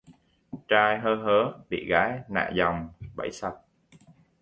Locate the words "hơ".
0.99-1.15